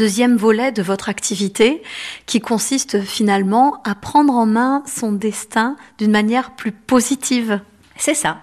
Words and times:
deuxième 0.00 0.38
volet 0.38 0.72
de 0.72 0.80
votre 0.80 1.10
activité 1.10 1.82
qui 2.24 2.40
consiste 2.40 3.02
finalement 3.02 3.82
à 3.84 3.94
prendre 3.94 4.32
en 4.32 4.46
main 4.46 4.82
son 4.86 5.12
destin 5.12 5.76
d'une 5.98 6.10
manière 6.10 6.52
plus 6.52 6.72
positive. 6.72 7.60
C'est 7.98 8.14
ça 8.14 8.38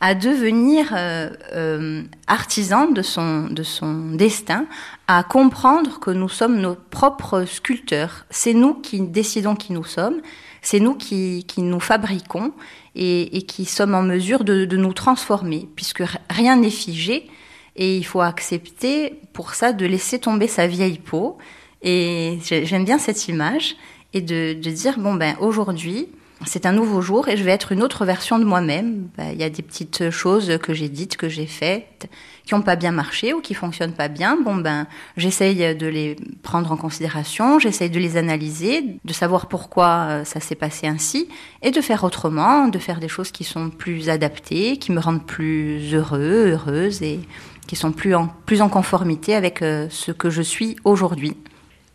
à 0.00 0.14
devenir 0.14 0.92
euh, 0.96 1.30
euh, 1.52 2.02
artisan 2.26 2.90
de 2.90 3.02
son, 3.02 3.46
de 3.48 3.62
son 3.62 4.12
destin, 4.12 4.64
à 5.06 5.22
comprendre 5.22 6.00
que 6.00 6.10
nous 6.10 6.30
sommes 6.30 6.58
nos 6.58 6.74
propres 6.74 7.44
sculpteurs. 7.44 8.24
C'est 8.30 8.54
nous 8.54 8.74
qui 8.74 9.00
décidons 9.02 9.54
qui 9.54 9.72
nous 9.74 9.84
sommes, 9.84 10.20
c'est 10.60 10.80
nous 10.80 10.94
qui, 10.94 11.44
qui, 11.46 11.62
nous 11.62 11.78
fabriquons 11.78 12.52
et, 12.96 13.42
qui 13.46 13.64
sommes 13.64 13.94
en 13.94 14.02
mesure 14.02 14.42
de 14.42 14.76
nous 14.76 14.92
transformer, 14.92 15.68
puisque 15.76 16.02
rien 16.30 16.56
n'est 16.56 16.70
figé 16.70 17.30
et 17.76 17.96
il 17.96 18.04
faut 18.04 18.20
accepter 18.20 19.20
pour 19.32 19.54
ça 19.54 19.72
de 19.72 19.86
laisser 19.86 20.18
tomber 20.18 20.46
sa 20.46 20.66
vieille 20.66 20.98
peau. 20.98 21.38
Et 21.82 22.38
j'aime 22.42 22.84
bien 22.84 22.98
cette 22.98 23.28
image 23.28 23.76
et 24.12 24.20
de, 24.20 24.52
de 24.52 24.70
dire, 24.70 24.98
bon 24.98 25.14
ben 25.14 25.36
aujourd'hui, 25.40 26.08
c'est 26.46 26.66
un 26.66 26.72
nouveau 26.72 27.00
jour 27.00 27.28
et 27.28 27.36
je 27.36 27.44
vais 27.44 27.50
être 27.50 27.72
une 27.72 27.82
autre 27.82 28.04
version 28.04 28.38
de 28.38 28.44
moi-même. 28.44 29.08
Bah, 29.16 29.32
il 29.32 29.40
y 29.40 29.44
a 29.44 29.50
des 29.50 29.62
petites 29.62 30.10
choses 30.10 30.58
que 30.62 30.74
j'ai 30.74 30.88
dites, 30.88 31.16
que 31.16 31.28
j'ai 31.28 31.46
faites, 31.46 32.08
qui 32.44 32.54
n'ont 32.54 32.62
pas 32.62 32.76
bien 32.76 32.92
marché 32.92 33.32
ou 33.32 33.40
qui 33.40 33.54
fonctionnent 33.54 33.94
pas 33.94 34.08
bien. 34.08 34.36
Bon 34.42 34.56
ben, 34.56 34.86
j'essaye 35.16 35.74
de 35.74 35.86
les 35.86 36.16
prendre 36.42 36.72
en 36.72 36.76
considération, 36.76 37.58
j'essaye 37.58 37.90
de 37.90 37.98
les 37.98 38.16
analyser, 38.16 38.84
de 39.04 39.12
savoir 39.12 39.46
pourquoi 39.46 40.06
euh, 40.08 40.24
ça 40.24 40.40
s'est 40.40 40.54
passé 40.54 40.86
ainsi 40.86 41.28
et 41.62 41.70
de 41.70 41.80
faire 41.80 42.04
autrement, 42.04 42.68
de 42.68 42.78
faire 42.78 43.00
des 43.00 43.08
choses 43.08 43.30
qui 43.30 43.44
sont 43.44 43.70
plus 43.70 44.08
adaptées, 44.08 44.76
qui 44.76 44.92
me 44.92 45.00
rendent 45.00 45.26
plus 45.26 45.94
heureux, 45.94 46.52
heureuse 46.52 47.02
et 47.02 47.20
qui 47.66 47.76
sont 47.76 47.92
plus 47.92 48.14
en, 48.14 48.26
plus 48.26 48.62
en 48.62 48.68
conformité 48.68 49.34
avec 49.34 49.62
euh, 49.62 49.86
ce 49.90 50.12
que 50.12 50.30
je 50.30 50.42
suis 50.42 50.76
aujourd'hui. 50.84 51.36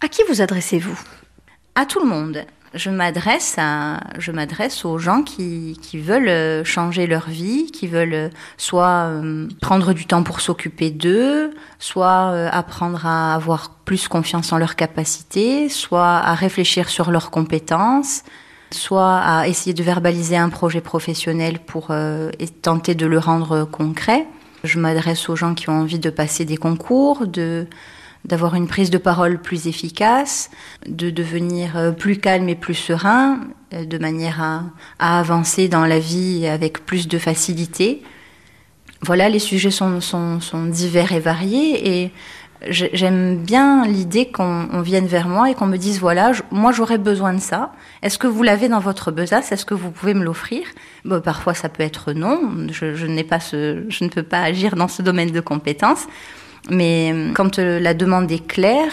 À 0.02 0.08
qui 0.08 0.22
vous 0.30 0.42
adressez-vous? 0.42 0.98
À 1.76 1.86
tout 1.86 2.00
le 2.00 2.08
monde 2.08 2.46
je 2.74 2.90
m'adresse 2.90 3.56
à, 3.58 4.00
je 4.20 4.32
m'adresse 4.32 4.84
aux 4.84 4.98
gens 4.98 5.24
qui, 5.24 5.78
qui, 5.82 6.00
veulent 6.00 6.28
euh, 6.28 6.64
changer 6.64 7.08
leur 7.08 7.30
vie, 7.30 7.72
qui 7.72 7.88
veulent 7.88 8.14
euh, 8.14 8.30
soit 8.58 9.08
euh, 9.08 9.48
prendre 9.62 9.94
du 9.94 10.06
temps 10.06 10.24
pour 10.24 10.42
s'occuper 10.42 10.90
d'eux, 10.92 11.52
soit 11.80 12.50
apprendre 12.52 13.06
à 13.06 13.36
avoir 13.36 13.72
plus 13.86 14.08
confiance 14.08 14.52
en 14.52 14.58
leurs 14.58 14.76
capacités, 14.76 15.70
soit 15.70 16.18
à 16.18 16.34
réfléchir 16.34 16.90
sur 16.90 17.12
leurs 17.12 17.32
compétences, 17.32 18.24
soit 18.72 19.18
à 19.18 19.48
essayer 19.48 19.74
de 19.74 19.84
verbaliser 19.84 20.36
un 20.36 20.50
projet 20.50 20.82
professionnel 20.82 21.60
pour 21.60 21.94
tenter 22.62 22.96
de 22.96 23.06
le 23.06 23.20
rendre 23.20 23.64
concret. 23.64 24.28
Je 24.64 24.80
m'adresse 24.80 25.30
aux 25.30 25.36
gens 25.36 25.54
qui 25.54 25.70
ont 25.70 25.80
envie 25.80 26.00
de 26.00 26.10
passer 26.10 26.44
des 26.44 26.58
concours, 26.58 27.28
de 27.28 27.68
d'avoir 28.28 28.56
une 28.56 28.68
prise 28.68 28.90
de 28.90 28.98
parole 28.98 29.42
plus 29.42 29.68
efficace, 29.68 30.52
de 30.86 31.10
devenir 31.10 31.78
euh, 31.78 31.92
plus 31.92 32.18
calme 32.18 32.50
et 32.50 32.56
plus 32.56 32.76
serein, 32.76 33.40
euh, 33.74 33.86
de 33.86 33.98
manière 33.98 34.42
à, 34.44 34.64
à 35.00 35.20
avancer 35.20 35.68
dans 35.70 35.86
la 35.86 36.00
vie 36.00 36.46
avec 36.46 36.86
plus 36.86 37.08
de 37.08 37.18
facilité. 37.18 38.04
Voilà, 39.02 39.30
les 39.30 39.40
sujets 39.40 39.72
sont, 39.72 40.02
sont, 40.02 40.42
sont 40.42 40.66
divers 40.66 41.12
et 41.12 41.20
variés 41.20 42.04
et 42.04 42.12
j'aime 42.70 43.38
bien 43.38 43.86
l'idée 43.86 44.32
qu'on 44.32 44.82
vienne 44.82 45.06
vers 45.06 45.28
moi 45.28 45.52
et 45.52 45.54
qu'on 45.54 45.68
me 45.68 45.78
dise 45.78 46.00
voilà, 46.00 46.32
moi 46.50 46.72
j'aurais 46.72 46.98
besoin 46.98 47.34
de 47.36 47.40
ça. 47.40 47.72
Est-ce 48.02 48.18
que 48.18 48.26
vous 48.26 48.42
l'avez 48.42 48.68
dans 48.68 48.80
votre 48.80 49.12
besace? 49.12 49.52
Est-ce 49.52 49.66
que 49.66 49.76
vous 49.76 49.92
pouvez 49.92 50.16
me 50.16 50.24
l'offrir? 50.24 50.66
Parfois 51.24 51.54
ça 51.54 51.70
peut 51.70 51.84
être 51.84 52.14
non. 52.14 52.68
Je, 52.72 52.96
je 52.96 53.06
n'ai 53.06 53.24
pas 53.24 53.40
ce, 53.40 53.86
je 53.88 54.04
ne 54.04 54.10
peux 54.10 54.24
pas 54.24 54.42
agir 54.42 54.76
dans 54.76 54.88
ce 54.88 55.04
domaine 55.04 55.30
de 55.30 55.40
compétences. 55.40 56.08
Mais 56.70 57.12
euh, 57.14 57.34
quand 57.34 57.60
euh, 57.60 57.80
la 57.80 57.94
demande 57.94 58.32
est 58.32 58.46
claire, 58.46 58.92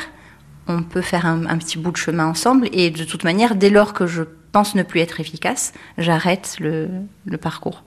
on 0.68 0.82
peut 0.82 1.02
faire 1.02 1.26
un, 1.26 1.58
petit 1.58 1.78
bout 1.78 1.90
de 1.90 1.96
chemin 1.96 2.26
ensemble. 2.26 2.68
Et 2.72 2.90
de 2.90 3.04
toute 3.04 3.24
manière, 3.24 3.54
dès 3.54 3.70
lors 3.70 3.92
que 3.92 4.06
je 4.06 4.22
pense 4.52 4.74
ne 4.74 4.82
plus 4.82 5.00
être 5.00 5.20
efficace, 5.20 5.72
j'arrête 5.98 6.56
le 6.60 7.36
parcours. 7.36 7.82